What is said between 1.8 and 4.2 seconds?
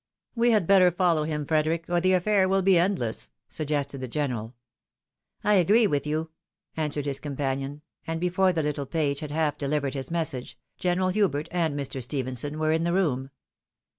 or the affair will be endless," suggested the